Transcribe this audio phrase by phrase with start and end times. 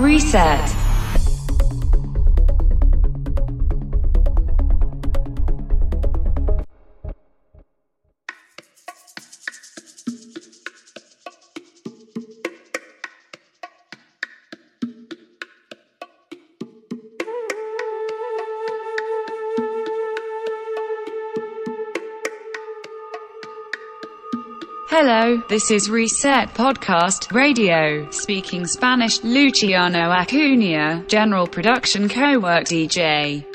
[0.00, 0.89] Reset.
[25.30, 33.49] This is Reset Podcast Radio, speaking Spanish, Luciano Acuna, General Production Co-work DJ.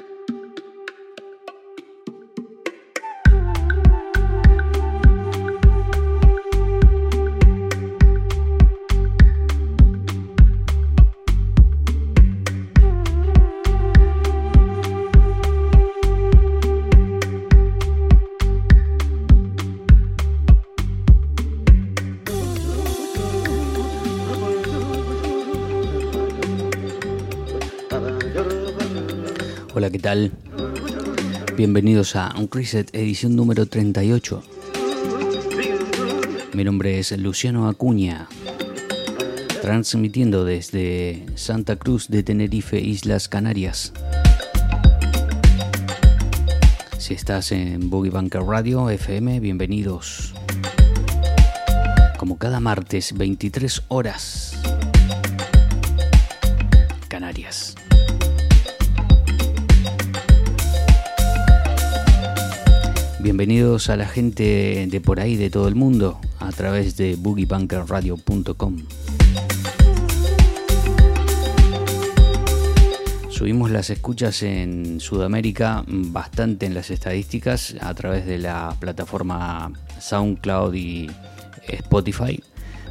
[31.57, 34.43] Bienvenidos a un Reset edición número 38.
[36.53, 38.27] Mi nombre es Luciano Acuña,
[39.61, 43.93] transmitiendo desde Santa Cruz de Tenerife, Islas Canarias.
[46.97, 50.33] Si estás en Boogie Radio FM, bienvenidos.
[52.17, 54.44] Como cada martes, 23 horas.
[63.25, 68.77] Bienvenidos a la gente de por ahí, de todo el mundo, a través de boogiebunkerradio.com.
[73.31, 80.75] Subimos las escuchas en Sudamérica bastante en las estadísticas a través de la plataforma SoundCloud
[80.75, 81.09] y
[81.67, 82.43] Spotify.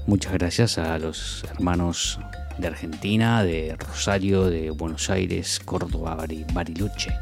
[0.08, 2.18] Muchas gracias a los hermanos
[2.58, 7.12] de Argentina, de Rosario, de Buenos Aires, Córdoba, Bariloche.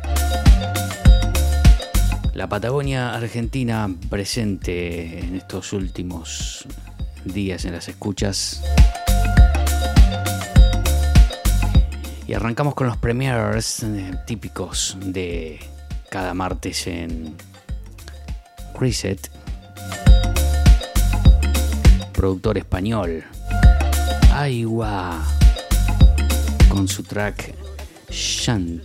[2.42, 6.66] La Patagonia Argentina presente en estos últimos
[7.24, 8.64] días en las escuchas.
[12.26, 15.60] Y arrancamos con los premiers eh, típicos de
[16.10, 17.36] cada martes en
[18.74, 19.30] Reset.
[22.12, 23.22] Productor español.
[24.32, 25.24] Aiwa.
[26.68, 27.54] Con su track
[28.10, 28.82] Shant.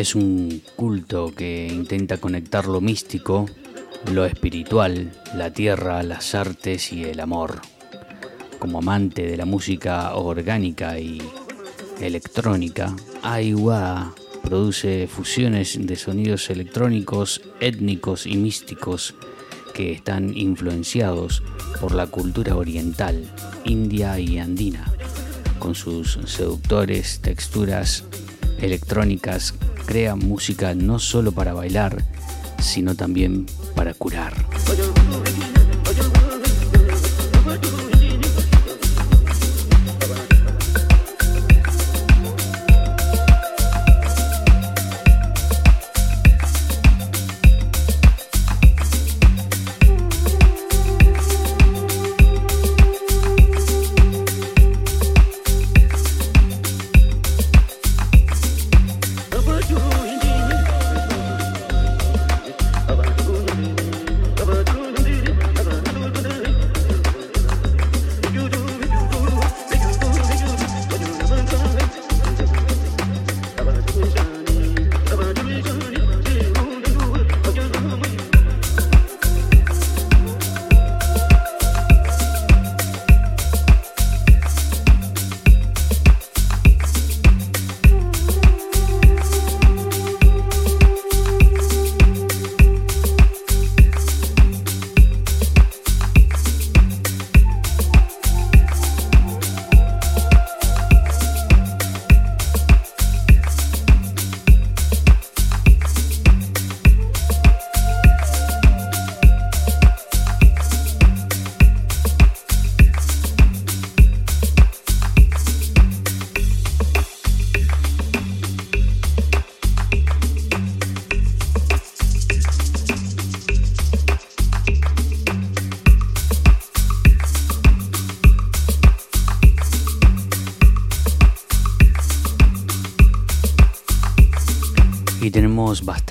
[0.00, 3.44] Es un culto que intenta conectar lo místico,
[4.10, 7.60] lo espiritual, la tierra, las artes y el amor.
[8.58, 11.20] Como amante de la música orgánica y
[12.00, 19.14] electrónica, Aiwa produce fusiones de sonidos electrónicos, étnicos y místicos
[19.74, 21.42] que están influenciados
[21.78, 23.30] por la cultura oriental,
[23.66, 24.94] india y andina,
[25.58, 28.04] con sus seductores texturas
[28.62, 29.54] electrónicas
[29.86, 32.04] crea música no solo para bailar,
[32.60, 34.34] sino también para curar.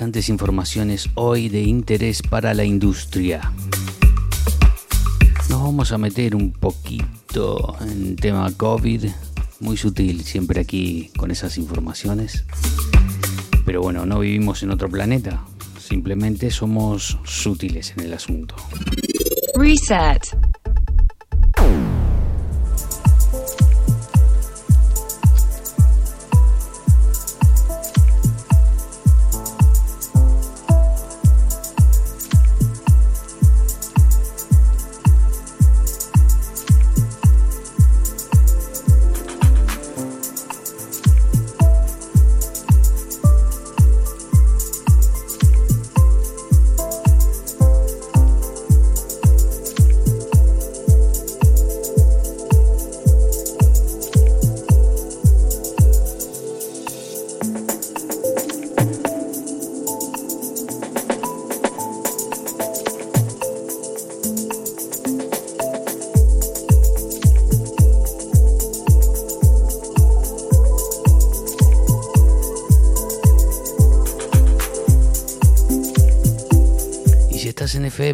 [0.00, 3.52] Bastantes informaciones hoy de interés para la industria.
[5.50, 9.10] Nos vamos a meter un poquito en tema COVID,
[9.60, 12.46] muy sutil siempre aquí con esas informaciones.
[13.66, 15.44] Pero bueno, no vivimos en otro planeta,
[15.78, 18.54] simplemente somos sutiles en el asunto.
[19.54, 20.34] Reset.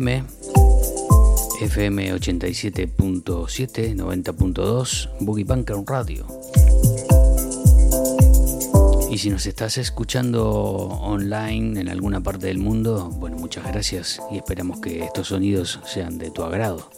[0.06, 0.22] FM,
[1.62, 6.24] FM 87.7, 90.2, Boogie Bunker Radio.
[9.10, 14.36] Y si nos estás escuchando online en alguna parte del mundo, bueno, muchas gracias y
[14.36, 16.88] esperamos que estos sonidos sean de tu agrado.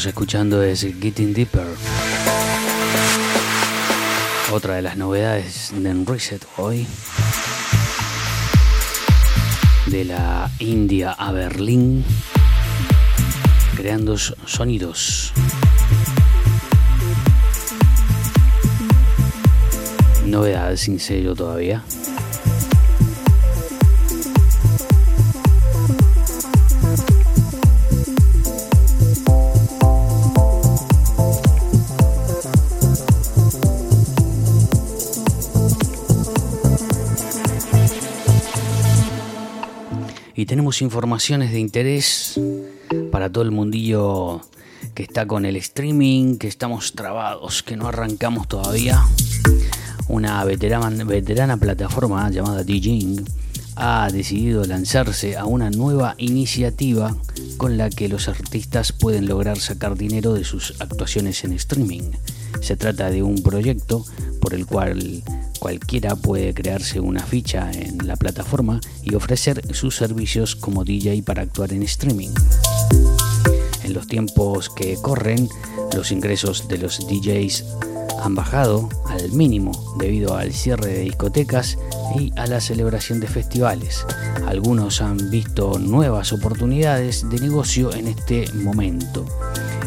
[0.00, 1.66] Escuchando es Getting Deeper.
[4.50, 6.86] Otra de las novedades de Reset hoy.
[9.86, 12.04] De la India a Berlín.
[13.76, 15.34] Creando sonidos.
[20.24, 21.84] Novedades sin sello todavía.
[40.46, 42.40] Tenemos informaciones de interés
[43.10, 44.40] para todo el mundillo
[44.94, 49.02] que está con el streaming, que estamos trabados, que no arrancamos todavía.
[50.08, 53.24] Una veterana, veterana plataforma llamada DJing
[53.76, 57.16] ha decidido lanzarse a una nueva iniciativa
[57.56, 62.10] con la que los artistas pueden lograr sacar dinero de sus actuaciones en streaming.
[62.60, 64.04] Se trata de un proyecto
[64.40, 65.22] por el cual
[65.62, 71.42] Cualquiera puede crearse una ficha en la plataforma y ofrecer sus servicios como DJ para
[71.42, 72.30] actuar en streaming.
[73.84, 75.48] En los tiempos que corren,
[75.94, 77.64] los ingresos de los DJs
[78.22, 81.78] han bajado al mínimo debido al cierre de discotecas
[82.18, 84.06] y a la celebración de festivales.
[84.46, 89.24] Algunos han visto nuevas oportunidades de negocio en este momento.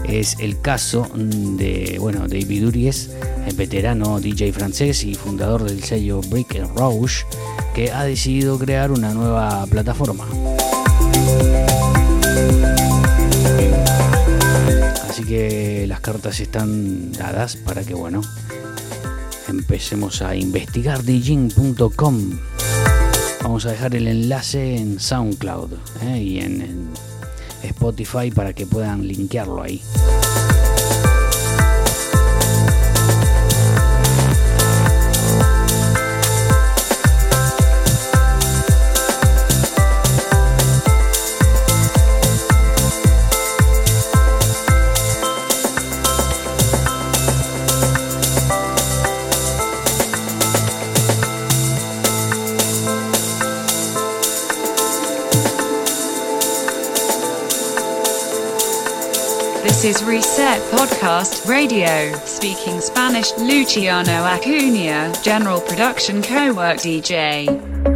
[0.04, 3.12] Es el caso de bueno, David Uries,
[3.48, 7.26] el veterano DJ francés y fundador del sello Brick Rouge,
[7.74, 10.26] que ha decidido crear una nueva plataforma.
[15.16, 18.20] Así que las cartas están dadas para que bueno,
[19.48, 22.38] empecemos a investigar DJing.com.
[23.42, 26.22] Vamos a dejar el enlace en SoundCloud ¿eh?
[26.22, 26.90] y en
[27.64, 29.82] Spotify para que puedan linkearlo ahí.
[59.86, 63.32] Is Reset Podcast Radio, speaking Spanish.
[63.38, 67.95] Luciano Acuna, General Production Co-work DJ.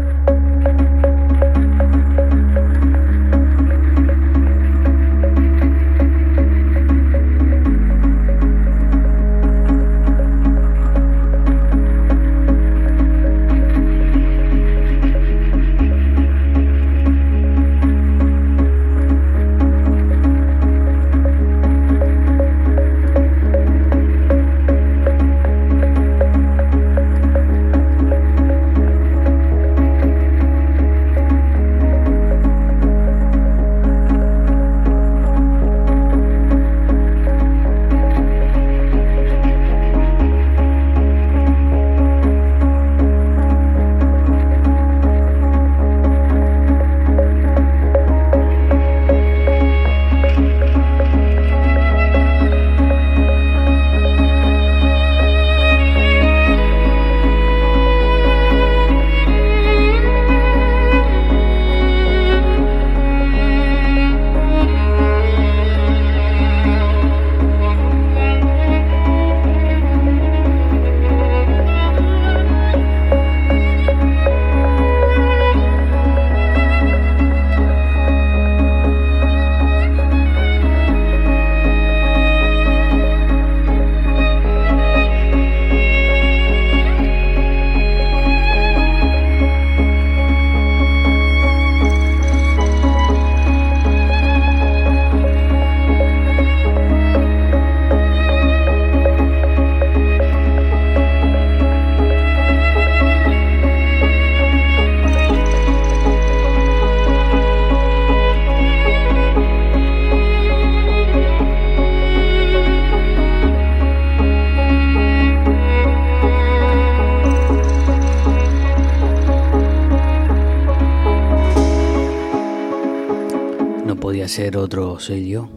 [124.38, 125.50] Otro sello,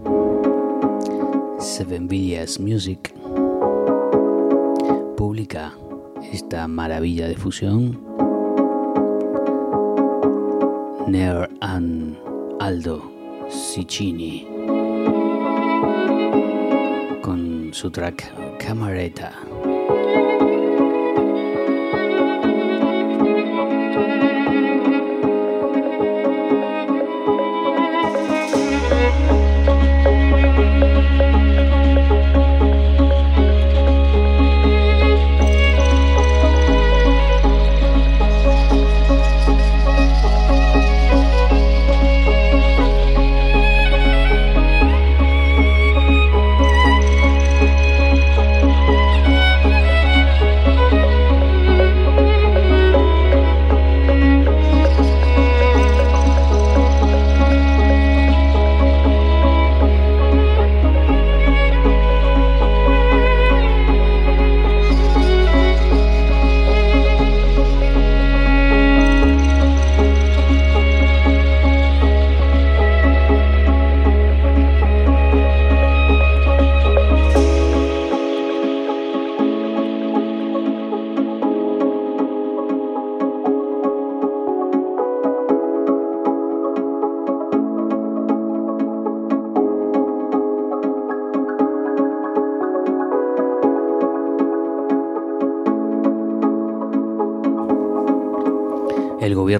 [1.58, 3.12] Seven Villas Music,
[5.14, 5.74] publica
[6.32, 8.00] esta maravilla de fusión.
[11.06, 12.16] Ner and
[12.60, 13.02] Aldo
[13.50, 14.46] Ciccini
[17.20, 19.34] con su track Camareta.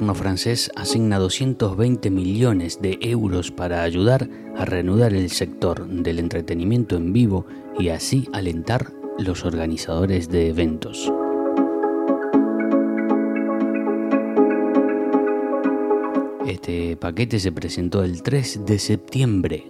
[0.01, 7.13] Francés asigna 220 millones de euros para ayudar a reanudar el sector del entretenimiento en
[7.13, 7.45] vivo
[7.79, 11.13] y así alentar los organizadores de eventos.
[16.47, 19.67] Este paquete se presentó el 3 de septiembre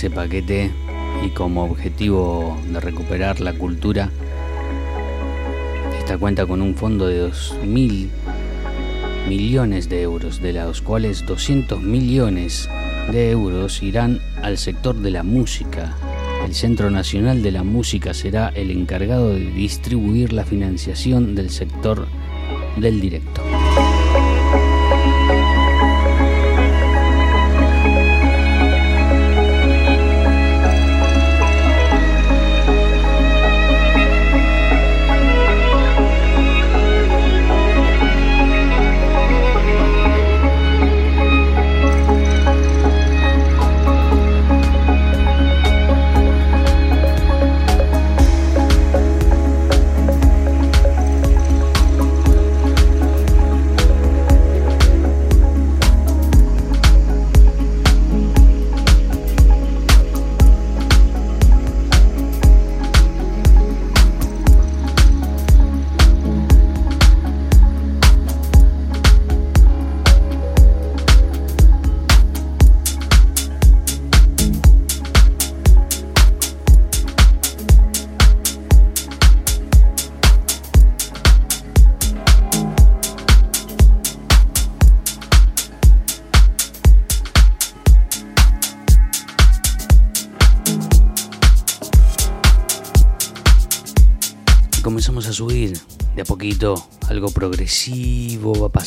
[0.00, 0.70] ese paquete
[1.22, 4.08] y como objetivo de recuperar la cultura,
[5.98, 8.08] esta cuenta con un fondo de 2.000
[9.28, 12.66] millones de euros, de los cuales 200 millones
[13.12, 15.94] de euros irán al sector de la música.
[16.46, 22.06] El Centro Nacional de la Música será el encargado de distribuir la financiación del sector
[22.78, 23.42] del directo.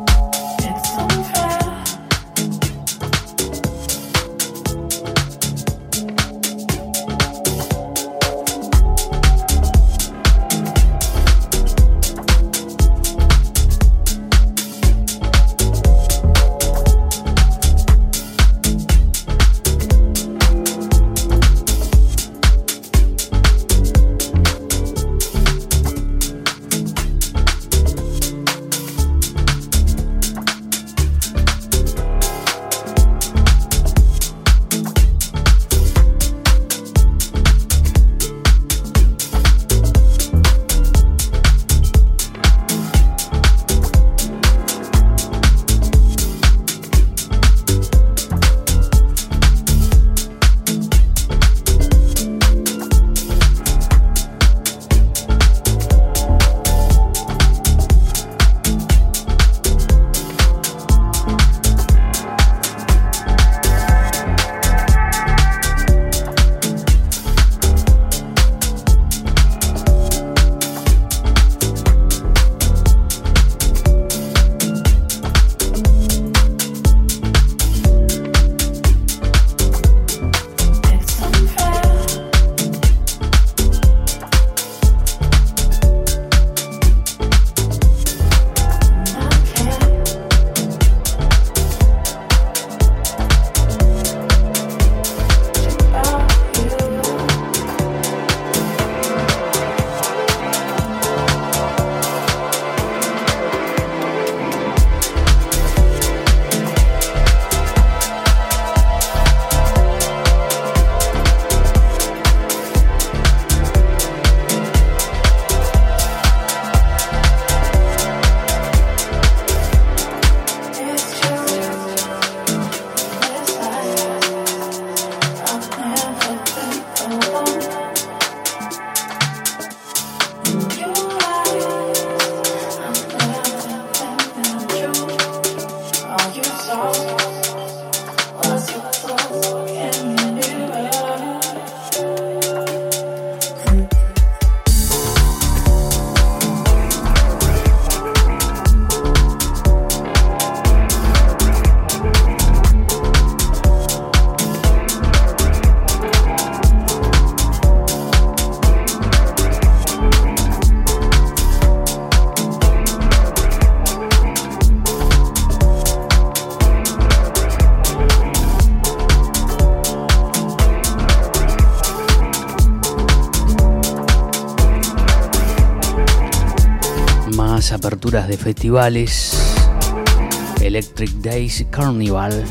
[180.60, 182.44] Electric Days Carnival,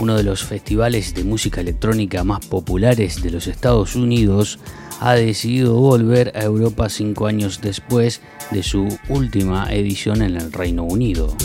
[0.00, 4.58] uno de los festivales de música electrónica más populares de los Estados Unidos,
[5.00, 10.84] ha decidido volver a Europa cinco años después de su última edición en el Reino
[10.84, 11.36] Unido.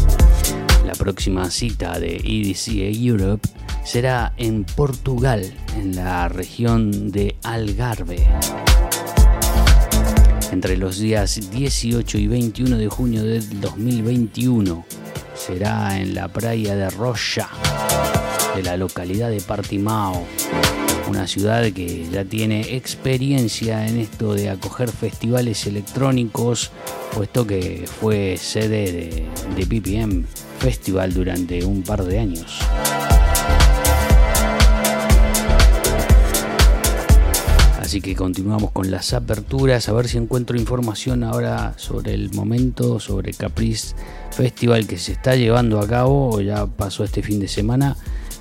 [0.85, 3.49] La próxima cita de EDC Europe
[3.83, 8.25] será en Portugal, en la región de Algarve
[10.51, 14.85] entre los días 18 y 21 de junio del 2021.
[15.35, 17.49] Será en la playa de Rocha,
[18.55, 20.25] de la localidad de Partimao,
[21.07, 26.71] una ciudad que ya tiene experiencia en esto de acoger festivales electrónicos,
[27.13, 28.91] puesto que fue sede
[29.55, 30.25] de, de
[30.59, 32.59] Festival durante un par de años.
[37.95, 42.99] Así que continuamos con las aperturas, a ver si encuentro información ahora sobre el momento,
[42.99, 43.95] sobre Caprice
[44.31, 47.95] Festival que se está llevando a cabo ya pasó este fin de semana.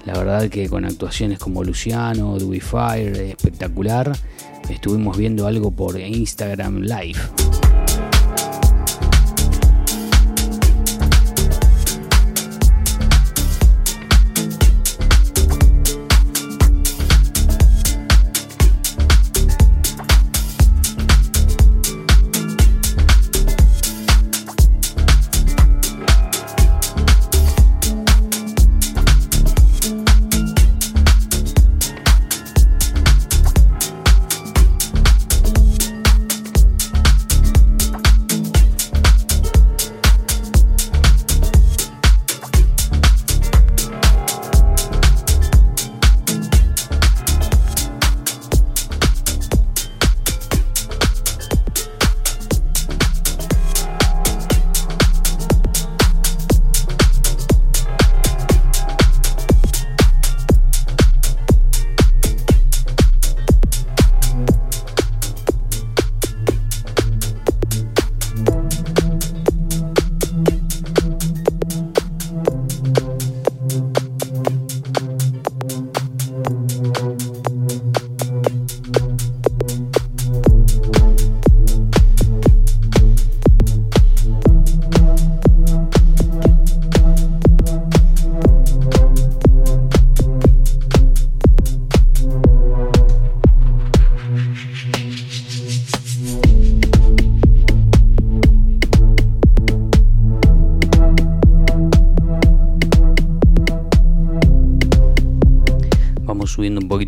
[0.06, 4.18] La verdad que con actuaciones como Luciano, Dewey Fire, espectacular.
[4.68, 7.20] Estuvimos viendo algo por Instagram Live.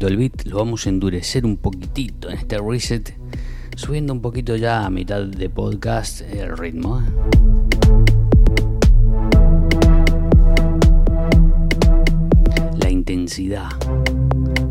[0.07, 3.17] El beat, lo vamos a endurecer un poquitito en este reset,
[3.77, 7.01] subiendo un poquito ya a mitad de podcast el ritmo.
[7.01, 7.05] ¿eh?
[12.79, 13.71] La intensidad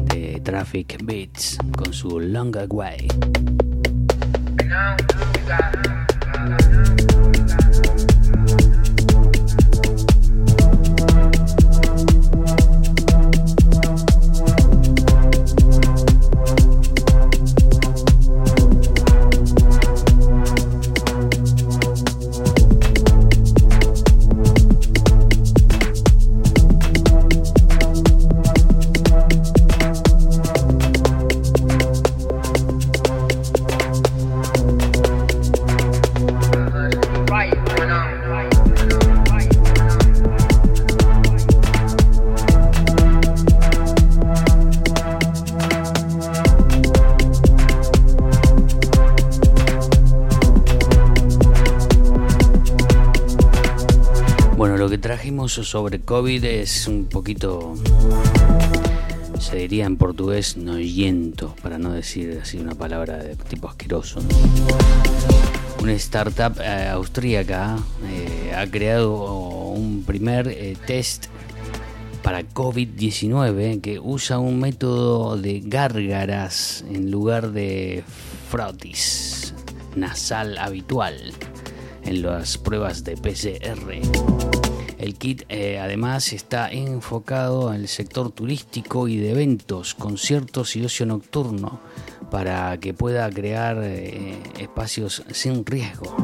[0.06, 3.08] de Traffic Beats con su Long Way.
[55.48, 57.76] Sobre COVID es un poquito,
[59.40, 64.22] se diría en portugués, noyento, para no decir así una palabra de tipo asqueroso.
[65.82, 67.78] Una startup eh, austríaca
[68.10, 71.28] eh, ha creado un primer eh, test
[72.24, 78.04] para COVID-19 que usa un método de gárgaras en lugar de
[78.50, 79.54] frotis
[79.96, 81.34] nasal habitual
[82.04, 84.64] en las pruebas de PCR.
[84.98, 90.86] El kit eh, además está enfocado en el sector turístico y de eventos, conciertos y
[90.86, 91.80] ocio nocturno
[92.32, 96.16] para que pueda crear eh, espacios sin riesgo.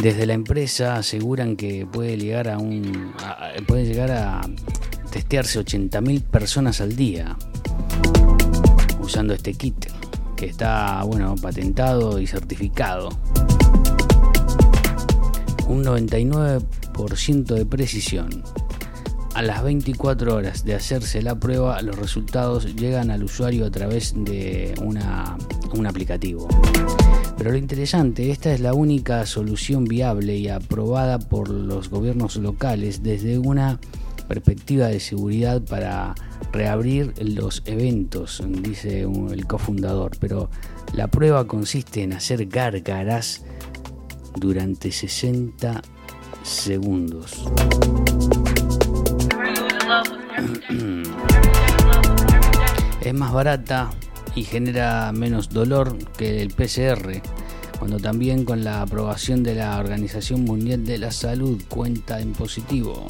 [0.00, 3.14] Desde la empresa aseguran que puede llegar a un
[3.66, 4.42] puede llegar a
[5.10, 7.36] testearse 80.000 personas al día
[9.00, 9.86] usando este kit
[10.36, 13.10] que está bueno, patentado y certificado.
[15.68, 18.42] Un 99% de precisión.
[19.34, 24.14] A las 24 horas de hacerse la prueba, los resultados llegan al usuario a través
[24.16, 25.36] de una,
[25.72, 26.46] un aplicativo.
[27.36, 33.02] Pero lo interesante, esta es la única solución viable y aprobada por los gobiernos locales
[33.02, 33.80] desde una
[34.28, 36.14] perspectiva de seguridad para
[36.52, 40.12] reabrir los eventos, dice el cofundador.
[40.20, 40.48] Pero
[40.92, 43.44] la prueba consiste en hacer gárgaras
[44.34, 45.82] durante 60
[46.42, 47.44] segundos.
[53.00, 53.90] Es más barata
[54.34, 57.20] y genera menos dolor que el PCR,
[57.78, 63.06] cuando también con la aprobación de la Organización Mundial de la Salud cuenta en positivo.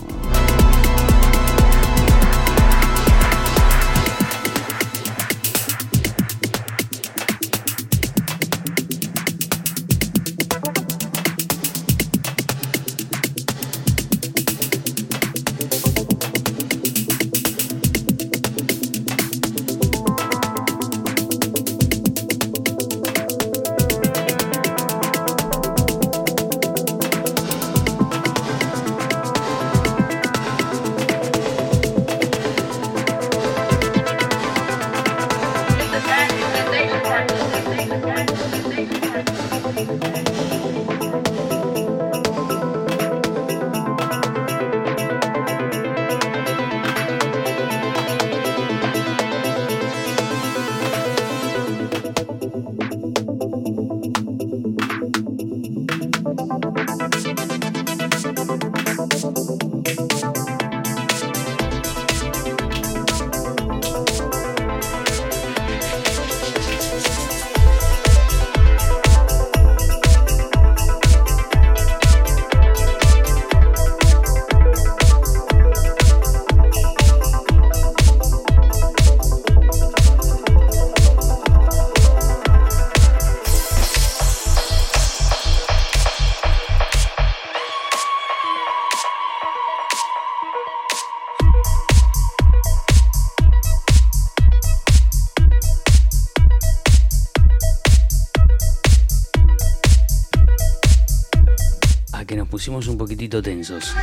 [102.74, 103.94] Un poquitito tensos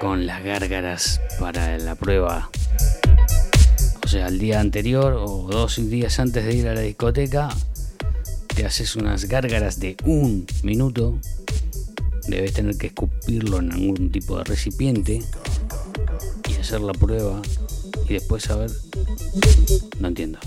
[0.00, 2.50] con las gárgaras para la prueba.
[4.04, 7.50] O sea, el día anterior o dos días antes de ir a la discoteca,
[8.48, 11.20] te haces unas gárgaras de un minuto.
[12.26, 15.22] Debes tener que escupirlo en algún tipo de recipiente
[16.48, 17.40] y hacer la prueba
[18.08, 18.72] y después saber.
[20.00, 20.40] No entiendo.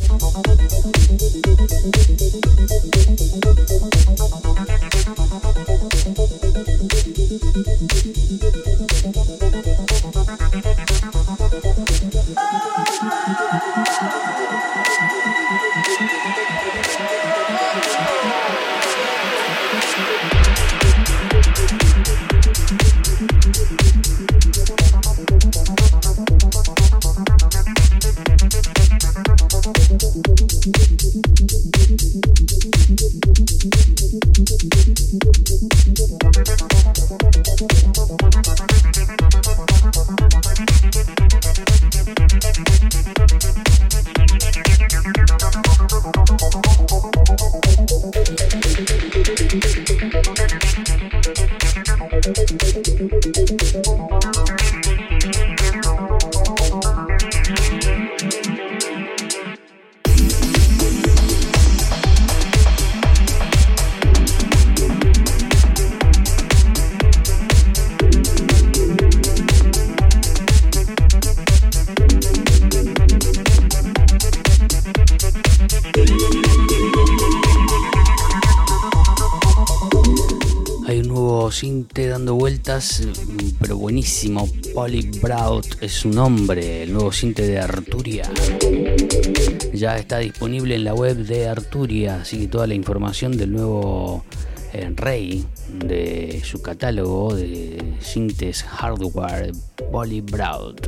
[84.31, 84.47] Buenísimo.
[84.73, 85.09] Polly
[85.81, 88.29] es su nombre, el nuevo cinte de Arturia.
[89.73, 94.23] Ya está disponible en la web de Arturia, así que toda la información del nuevo
[94.71, 99.51] eh, rey de su catálogo de cintes hardware,
[99.91, 100.87] Polly Braut.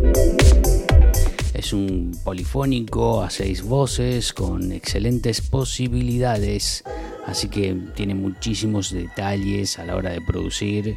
[1.54, 6.84] Es un polifónico a seis voces con excelentes posibilidades
[7.26, 10.96] Así que tiene muchísimos detalles a la hora de producir.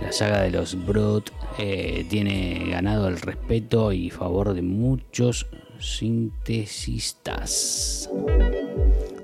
[0.00, 1.24] La saga de los Brood
[1.58, 5.46] eh, tiene ganado el respeto y favor de muchos
[5.78, 8.08] sintesistas.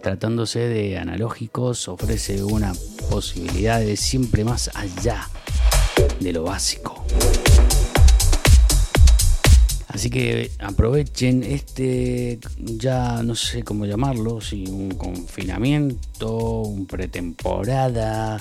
[0.03, 2.73] Tratándose de analógicos, ofrece una
[3.11, 5.29] posibilidad de siempre más allá
[6.21, 7.05] de lo básico.
[9.89, 18.41] Así que aprovechen este, ya no sé cómo llamarlo, si un confinamiento, un pretemporada.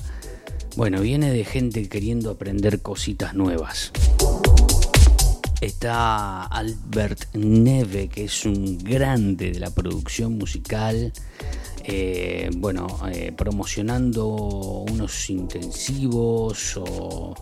[0.76, 3.92] Bueno, viene de gente queriendo aprender cositas nuevas.
[5.62, 11.12] Está Albert Neve, que es un grande de la producción musical.
[11.84, 17.36] Eh, bueno, eh, promocionando unos intensivos o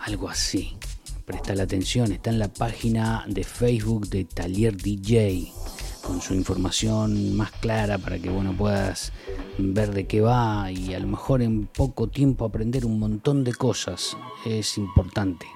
[0.00, 0.76] algo así.
[1.24, 5.52] Presta la atención, está en la página de Facebook de Talier DJ
[6.06, 9.12] con su información más clara para que bueno puedas
[9.58, 13.54] ver de qué va y a lo mejor en poco tiempo aprender un montón de
[13.54, 14.16] cosas.
[14.44, 15.55] Es importante.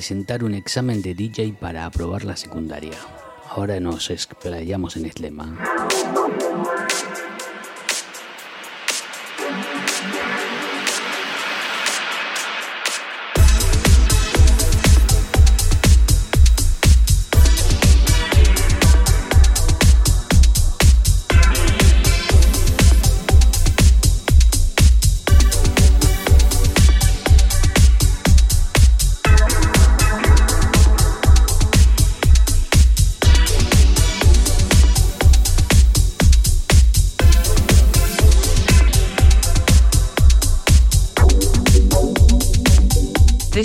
[0.00, 2.96] Presentar un examen de DJ para aprobar la secundaria.
[3.50, 5.58] Ahora nos explayamos en este lema.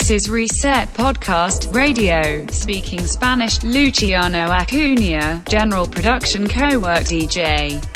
[0.06, 3.64] This is Reset Podcast Radio, speaking Spanish.
[3.64, 7.95] Luciano Acuna, General Production Co-work DJ.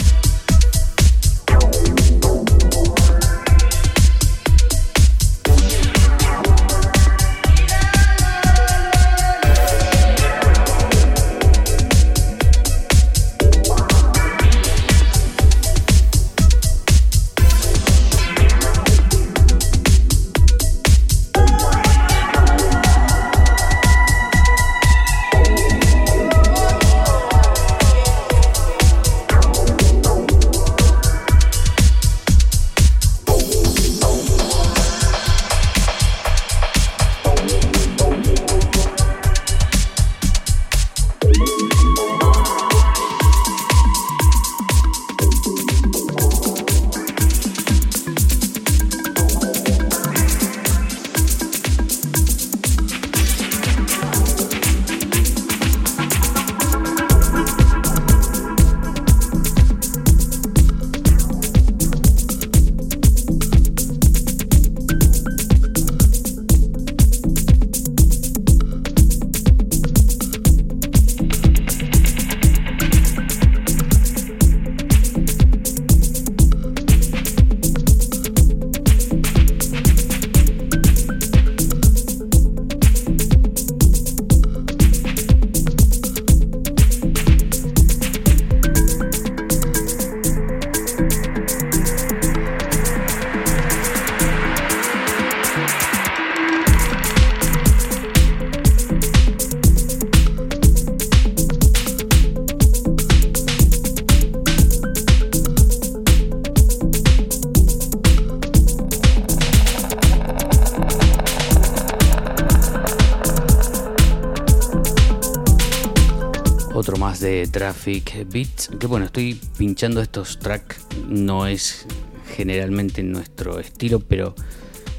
[117.89, 118.69] Traffic Beats.
[118.79, 121.87] Que bueno, estoy pinchando estos tracks, no es
[122.35, 124.35] generalmente nuestro estilo, pero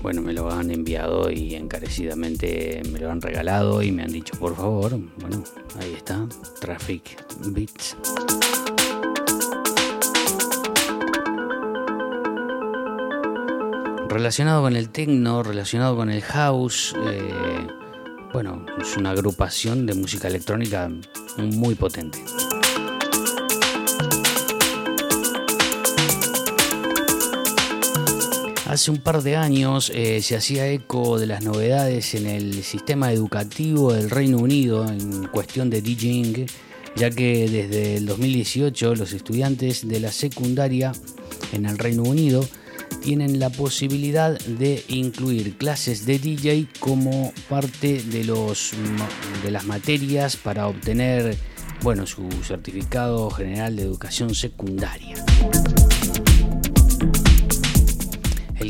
[0.03, 4.37] bueno, me lo han enviado y encarecidamente me lo han regalado y me han dicho,
[4.41, 5.45] por favor, bueno,
[5.81, 6.27] ahí está,
[6.61, 7.97] Traffic Beats.
[14.09, 17.69] Relacionado con el techno, relacionado con el house, eh,
[18.33, 20.91] bueno, es una agrupación de música electrónica
[21.39, 22.19] muy potente.
[28.71, 33.13] Hace un par de años eh, se hacía eco de las novedades en el sistema
[33.13, 36.47] educativo del Reino Unido en cuestión de DJing,
[36.95, 40.93] ya que desde el 2018 los estudiantes de la secundaria
[41.53, 42.47] en el Reino Unido
[43.03, 48.71] tienen la posibilidad de incluir clases de DJ como parte de, los,
[49.43, 51.37] de las materias para obtener
[51.83, 55.17] bueno, su certificado general de educación secundaria.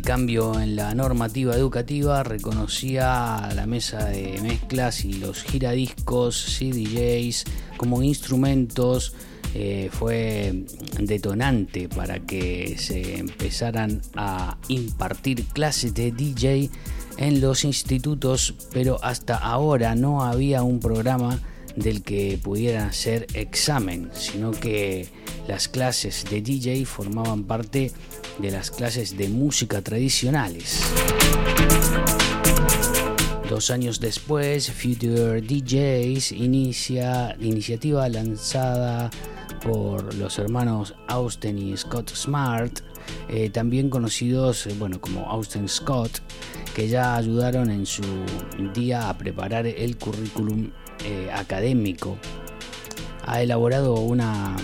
[0.01, 7.45] El cambio en la normativa educativa reconocía la mesa de mezclas y los giradiscos, CDJs
[7.77, 9.13] como instrumentos.
[9.55, 10.65] Eh, fue
[10.99, 16.71] detonante para que se empezaran a impartir clases de DJ
[17.19, 21.39] en los institutos, pero hasta ahora no había un programa
[21.77, 25.09] del que pudieran hacer examen, sino que
[25.47, 27.93] las clases de DJ formaban parte
[28.41, 30.81] de las clases de música tradicionales.
[33.49, 39.11] Dos años después, Future DJs inicia iniciativa lanzada
[39.63, 42.81] por los hermanos Austin y Scott Smart,
[43.29, 46.21] eh, también conocidos eh, bueno, como Austin Scott,
[46.75, 48.03] que ya ayudaron en su
[48.73, 50.71] día a preparar el currículum
[51.05, 52.19] eh, académico.
[53.27, 54.57] Ha elaborado una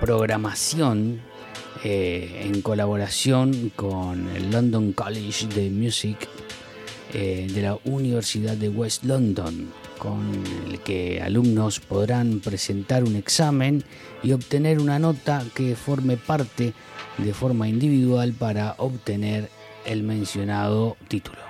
[0.00, 1.31] programación
[1.84, 6.28] en colaboración con el London College de Music
[7.12, 9.68] de la Universidad de West London
[10.02, 13.84] con el que alumnos podrán presentar un examen
[14.22, 16.72] y obtener una nota que forme parte
[17.18, 19.48] de forma individual para obtener
[19.84, 21.41] el mencionado título.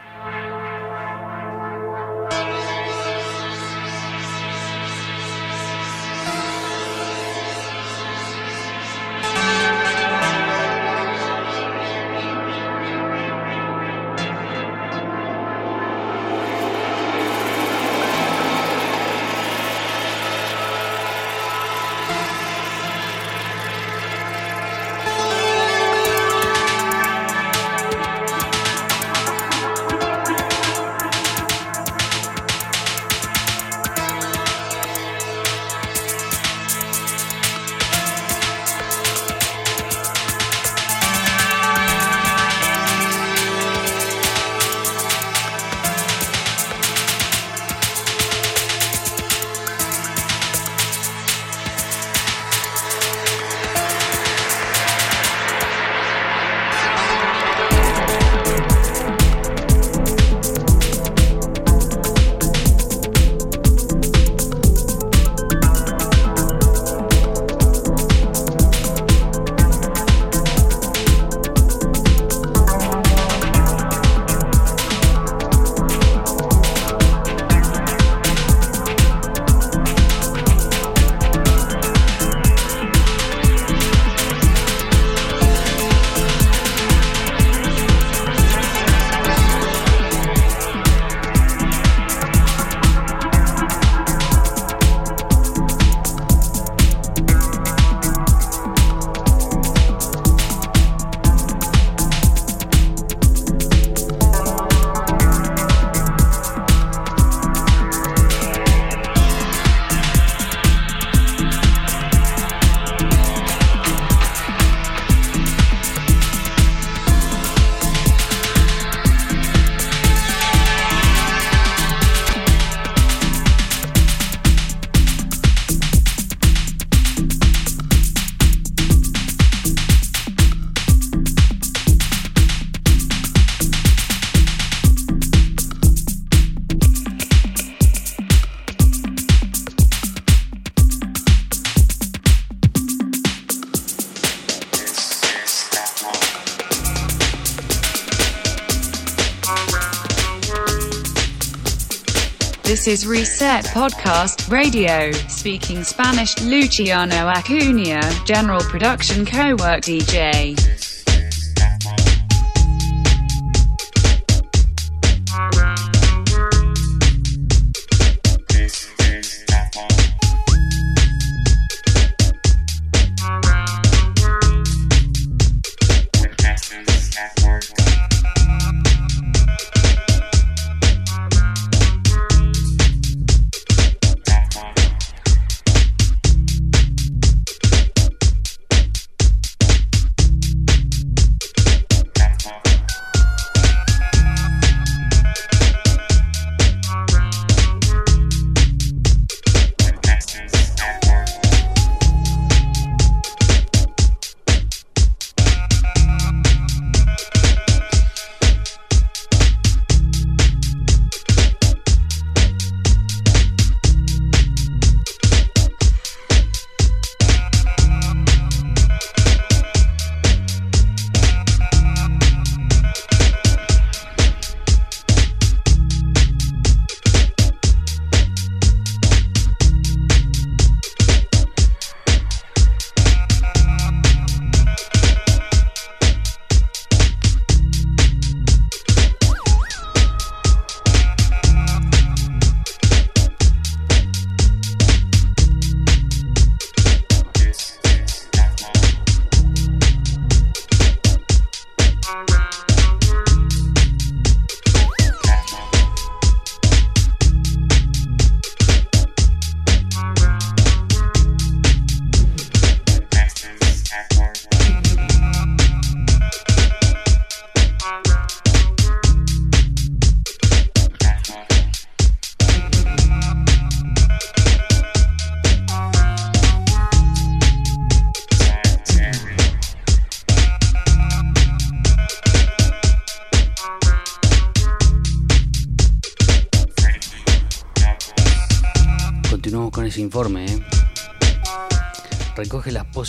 [152.62, 156.40] This is Reset Podcast Radio, speaking Spanish.
[156.42, 160.81] Luciano Acuna, General Production Co-work DJ.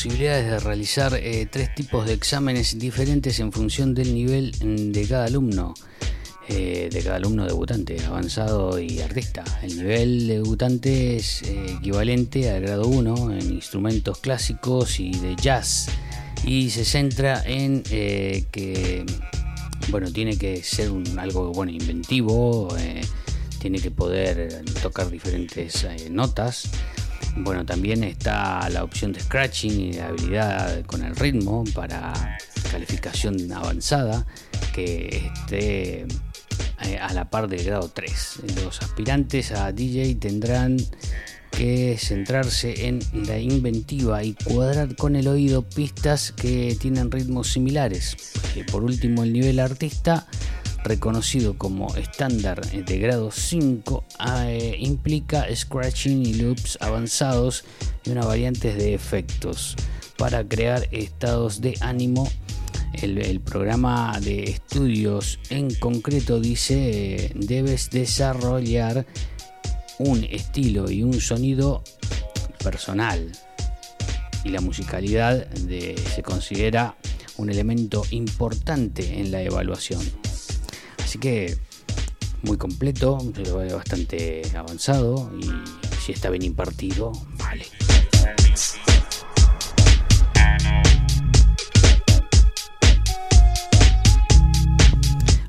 [0.03, 4.51] Posibilidades de realizar eh, tres tipos de exámenes diferentes en función del nivel
[4.91, 5.73] de cada alumno.
[6.49, 9.45] Eh, de cada alumno debutante, avanzado y artista.
[9.61, 15.87] El nivel debutante es equivalente al grado 1 en instrumentos clásicos y de jazz
[16.45, 19.05] y se centra en que
[19.87, 22.75] bueno tiene que ser algo bueno inventivo
[23.63, 26.69] tiene que poder tocar diferentes eh, notas.
[27.35, 32.37] Bueno, también está la opción de scratching y la habilidad con el ritmo para
[32.71, 34.25] calificación avanzada
[34.73, 36.05] que esté
[36.81, 38.41] eh, a la par del grado 3.
[38.63, 40.77] Los aspirantes a DJ tendrán
[41.51, 48.15] que centrarse en la inventiva y cuadrar con el oído pistas que tienen ritmos similares.
[48.55, 50.27] Y por último, el nivel artista
[50.83, 54.03] reconocido como estándar de grado 5,
[54.45, 57.63] eh, implica scratching y loops avanzados
[58.05, 59.75] y una variante de efectos
[60.17, 62.29] para crear estados de ánimo.
[62.93, 69.05] El, programa de estudios en concreto dice debes desarrollar
[69.97, 71.83] un estilo y un sonido
[72.63, 73.31] personal
[74.43, 76.95] y la musicalidad se considera
[77.37, 80.22] un elemento importante en la evaluación.
[81.13, 81.55] Así que
[82.41, 83.19] muy completo,
[83.71, 85.45] bastante avanzado y
[86.03, 87.65] si está bien impartido, vale.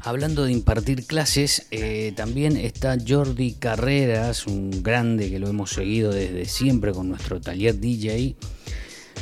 [0.03, 6.13] Hablando de impartir clases, eh, también está Jordi Carreras, un grande que lo hemos seguido
[6.13, 8.37] desde siempre con nuestro taller DJ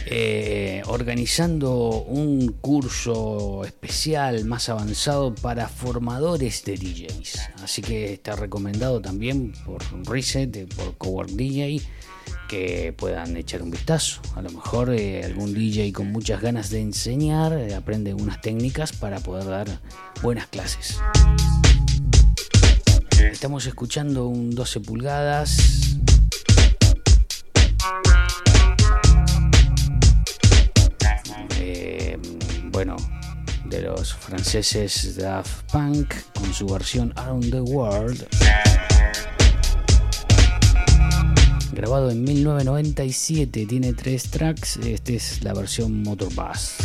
[0.07, 7.39] eh, organizando un curso especial más avanzado para formadores de DJs.
[7.63, 11.81] Así que está recomendado también por Reset, por Cowork DJ,
[12.49, 14.21] que puedan echar un vistazo.
[14.35, 18.93] A lo mejor eh, algún DJ con muchas ganas de enseñar eh, aprende unas técnicas
[18.93, 19.81] para poder dar
[20.23, 20.99] buenas clases.
[23.21, 25.97] Estamos escuchando un 12 pulgadas
[32.73, 32.97] bueno,
[33.67, 38.27] de los franceses Daft Punk con su versión Around the World.
[41.73, 44.79] Grabado en 1997, tiene tres tracks.
[44.79, 46.77] Esta es la versión Motorbus.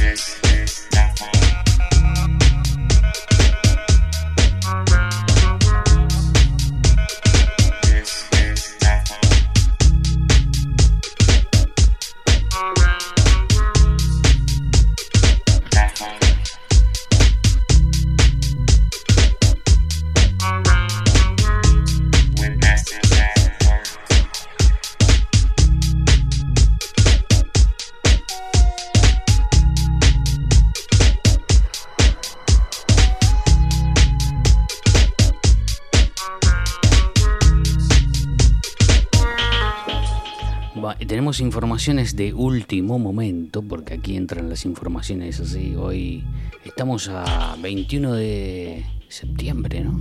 [41.08, 45.76] Tenemos informaciones de último momento, porque aquí entran las informaciones así.
[45.76, 46.24] Hoy
[46.64, 50.00] estamos a 21 de septiembre, ¿no?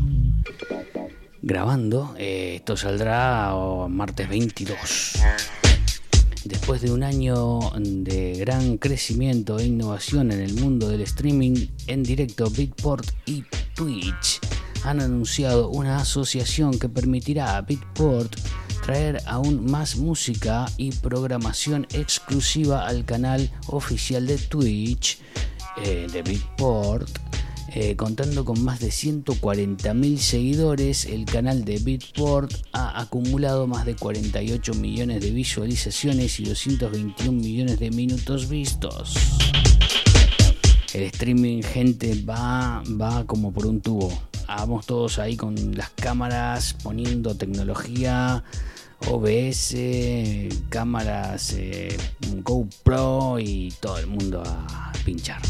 [1.42, 2.14] Grabando.
[2.18, 3.54] Eh, esto saldrá
[3.88, 4.76] martes 22.
[6.44, 12.02] Después de un año de gran crecimiento e innovación en el mundo del streaming en
[12.02, 14.40] directo, Bitport y Twitch
[14.84, 18.36] han anunciado una asociación que permitirá a Bitport
[18.86, 25.18] traer aún más música y programación exclusiva al canal oficial de Twitch
[25.84, 27.10] eh, de Beatport.
[27.74, 33.96] Eh, contando con más de 140.000 seguidores, el canal de Beatport ha acumulado más de
[33.96, 39.16] 48 millones de visualizaciones y 221 millones de minutos vistos.
[40.94, 44.16] El streaming, gente, va, va como por un tubo.
[44.46, 48.44] Vamos todos ahí con las cámaras, poniendo tecnología
[49.08, 49.74] OBS,
[50.68, 51.96] cámaras eh,
[52.42, 55.40] GoPro y todo el mundo a pinchar.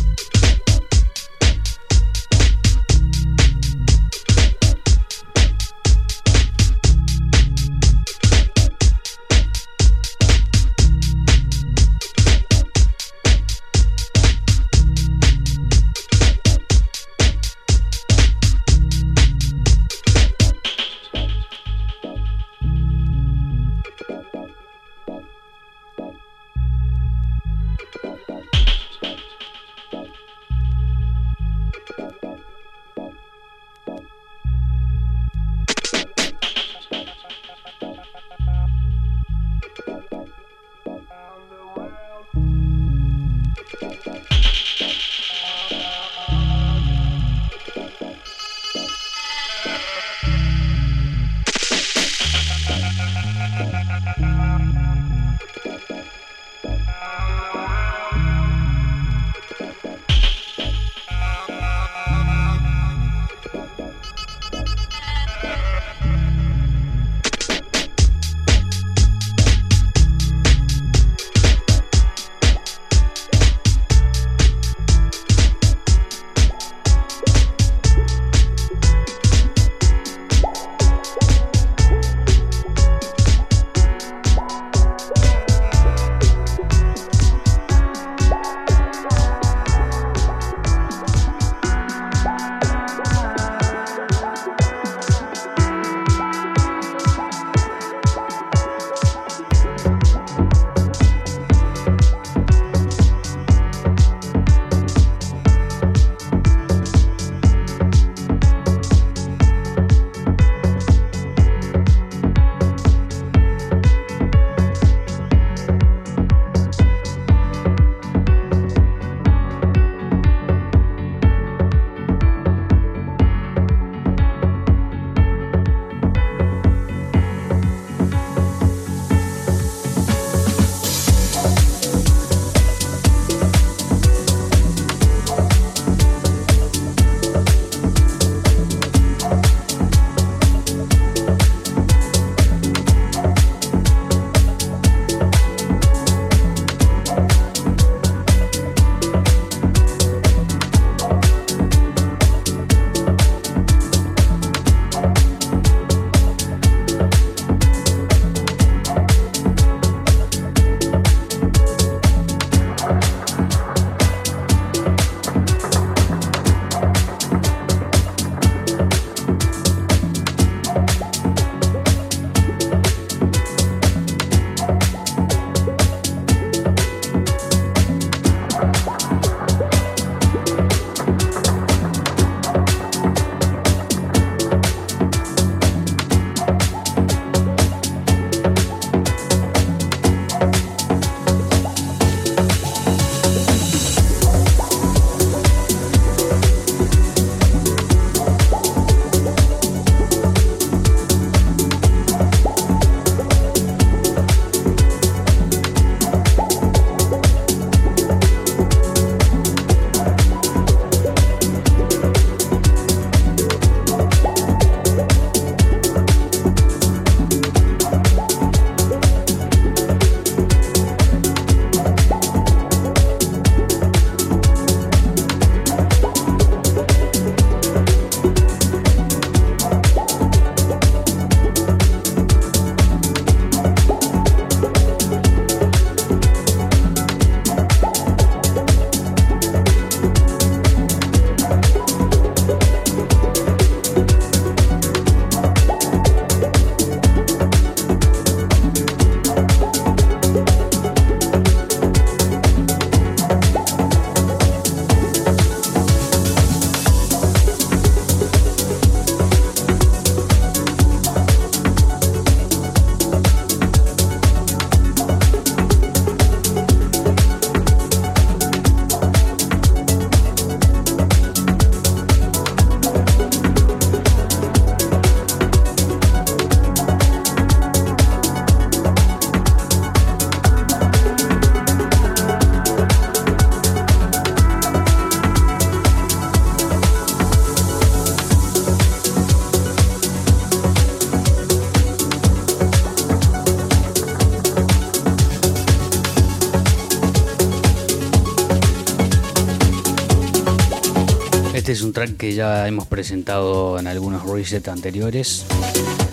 [302.34, 305.46] Ya hemos presentado en algunos resets anteriores.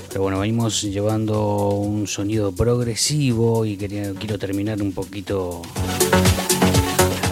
[0.10, 5.62] Pero bueno, venimos llevando un sonido progresivo y quería, quiero terminar un poquito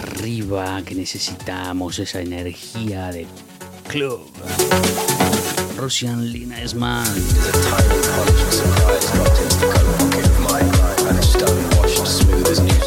[0.02, 3.26] arriba, que necesitamos esa energía de
[3.88, 4.20] club.
[5.76, 7.06] Russian Lina Esman.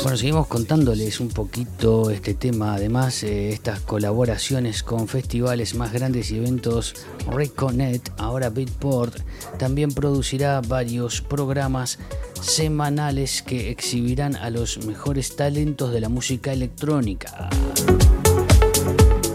[0.05, 2.75] Bueno, seguimos contándoles un poquito este tema.
[2.75, 6.93] Además, eh, estas colaboraciones con festivales más grandes y eventos
[7.27, 9.17] Reconet, ahora Beatport,
[9.57, 11.97] también producirá varios programas
[12.39, 17.49] semanales que exhibirán a los mejores talentos de la música electrónica.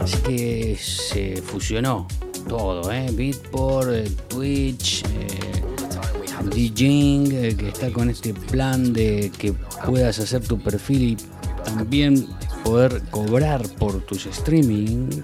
[0.01, 2.07] Así que se fusionó
[2.49, 3.11] todo, ¿eh?
[3.12, 5.39] Beatport, eh, Twitch, eh,
[6.45, 9.53] DJing, eh, que está con este plan de que
[9.86, 11.16] puedas hacer tu perfil y
[11.64, 12.26] también
[12.64, 15.22] poder cobrar por tus streamings.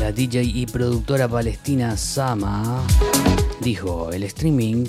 [0.00, 2.82] La DJ y productora palestina Sama
[3.60, 4.86] dijo, el streaming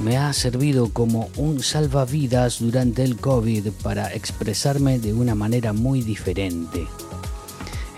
[0.00, 6.02] me ha servido como un salvavidas durante el COVID para expresarme de una manera muy
[6.02, 6.86] diferente.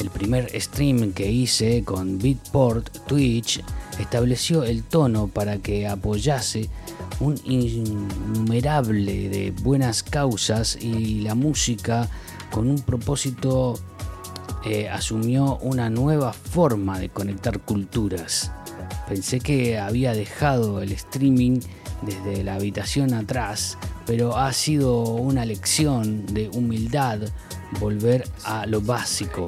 [0.00, 3.62] El primer stream que hice con Beatport Twitch
[4.00, 6.68] estableció el tono para que apoyase
[7.20, 12.08] un innumerable de buenas causas y la música
[12.50, 13.78] con un propósito
[14.64, 18.50] eh, asumió una nueva forma de conectar culturas.
[19.08, 21.60] Pensé que había dejado el streaming
[22.02, 27.20] desde la habitación atrás, pero ha sido una lección de humildad
[27.80, 29.46] volver a lo básico.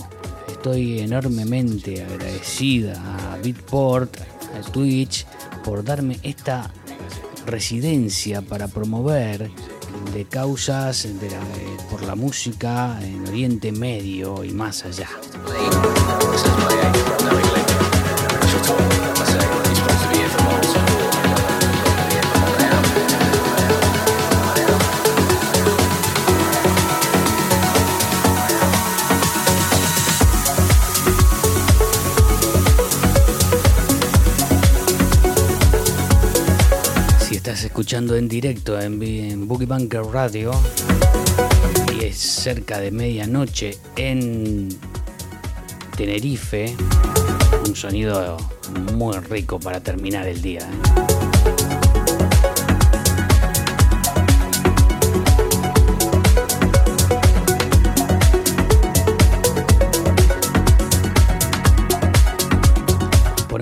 [0.49, 2.95] Estoy enormemente agradecida
[3.33, 5.27] a Bitport, a Twitch,
[5.65, 6.71] por darme esta
[7.47, 9.51] residencia para promover
[10.13, 11.07] de causas
[11.91, 15.09] por la música en Oriente Medio y más allá.
[37.97, 40.51] En directo en, en Boogie Bunker Radio
[41.97, 44.69] y es cerca de medianoche en
[45.97, 46.75] Tenerife.
[47.69, 48.37] Un sonido
[48.95, 50.63] muy rico para terminar el día.
[50.63, 51.04] ¿eh?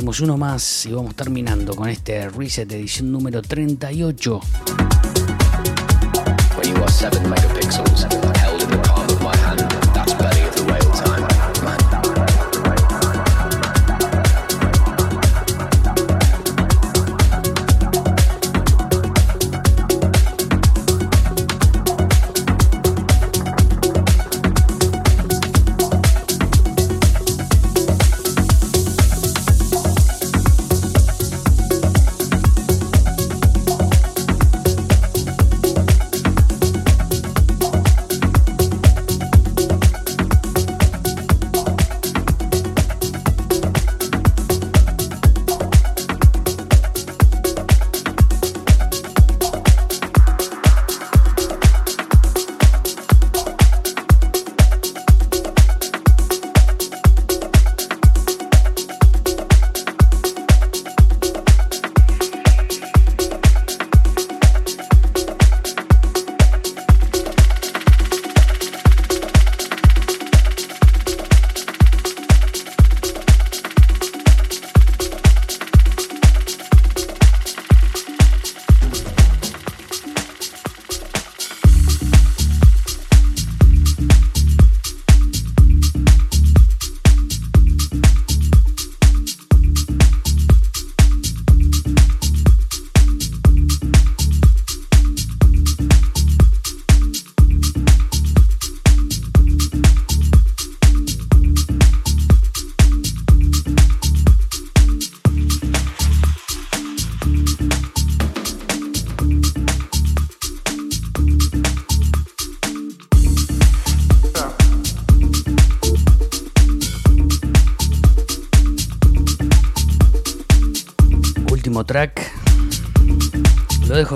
[0.03, 4.40] Uno más y vamos terminando con este reset edición número 38.
[7.53, 8.31] track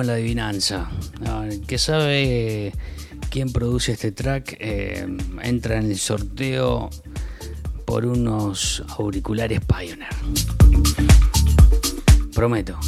[0.06, 0.88] la adivinanza.
[1.66, 2.72] Que sabe
[3.30, 5.06] quién produce este track eh,
[5.42, 6.90] entra en el sorteo
[7.84, 10.14] por unos auriculares Pioneer.
[12.34, 12.78] Prometo.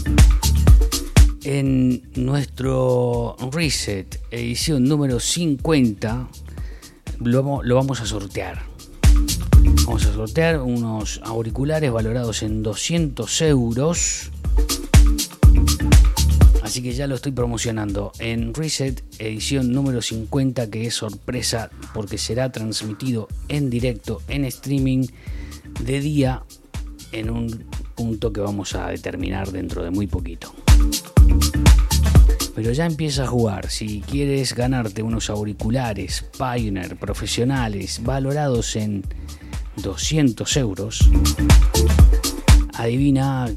[1.44, 6.28] En nuestro reset, edición número 50,
[7.20, 8.62] lo, lo vamos a sortear.
[9.86, 14.30] Vamos a sortear unos auriculares valorados en 200 euros.
[16.68, 22.18] Así que ya lo estoy promocionando en Reset, edición número 50, que es sorpresa porque
[22.18, 25.06] será transmitido en directo, en streaming,
[25.80, 26.42] de día,
[27.12, 27.64] en un
[27.94, 30.54] punto que vamos a determinar dentro de muy poquito.
[32.54, 33.70] Pero ya empieza a jugar.
[33.70, 39.06] Si quieres ganarte unos auriculares Pioneer profesionales valorados en
[39.76, 41.08] 200 euros,
[42.74, 43.48] adivina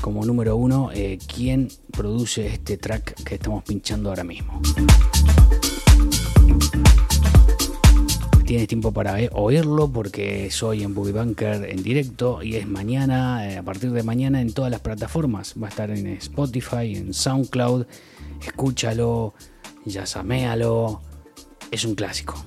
[0.00, 4.60] como número uno eh, quién produce este track que estamos pinchando ahora mismo.
[8.46, 13.58] Tienes tiempo para oírlo porque soy en Boogie Bunker en directo y es mañana, eh,
[13.58, 15.54] a partir de mañana en todas las plataformas.
[15.60, 17.86] Va a estar en Spotify, en SoundCloud.
[18.44, 19.34] Escúchalo,
[19.84, 21.00] ya saméalo.
[21.70, 22.44] Es un clásico.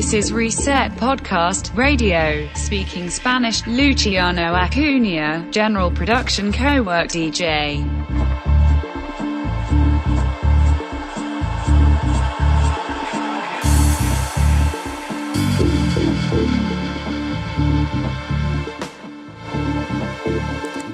[0.00, 3.66] This is Reset Podcast Radio, speaking Spanish.
[3.66, 7.84] Luciano Acuna, General Production Co-work DJ.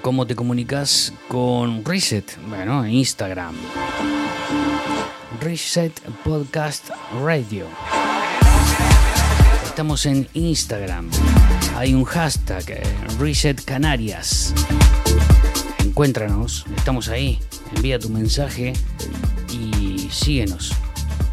[0.02, 2.36] ¿Cómo te comunicas con Reset?
[2.48, 3.54] Bueno, en Instagram.
[5.40, 6.90] Reset Podcast
[7.22, 7.68] Radio.
[9.76, 11.10] Estamos en Instagram.
[11.74, 12.82] Hay un hashtag, eh,
[13.18, 14.54] Reset Canarias.
[15.80, 17.38] Encuéntranos, estamos ahí.
[17.74, 18.72] Envía tu mensaje
[19.52, 20.72] y síguenos.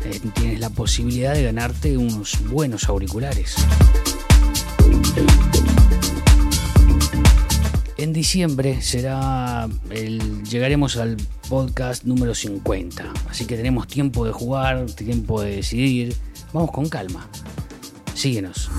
[0.04, 3.56] Eh, tienes la posibilidad de ganarte unos buenos auriculares.
[7.96, 11.16] En diciembre será el, llegaremos al
[11.48, 16.14] podcast número 50, así que tenemos tiempo de jugar, tiempo de decidir.
[16.52, 17.30] Vamos con calma.
[18.24, 18.72] Síguenos.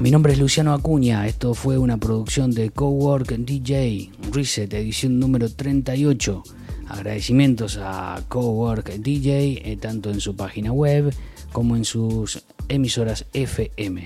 [0.00, 5.50] Mi nombre es Luciano Acuña, esto fue una producción de Cowork DJ Reset, edición número
[5.50, 6.42] 38.
[6.88, 11.14] Agradecimientos a Cowork DJ, eh, tanto en su página web
[11.52, 14.04] como en sus emisoras FM.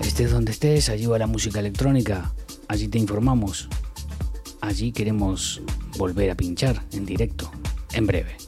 [0.00, 2.32] Estés donde estés, allí va la música electrónica,
[2.66, 3.68] allí te informamos,
[4.62, 5.60] allí queremos
[5.98, 7.50] volver a pinchar en directo,
[7.92, 8.47] en breve.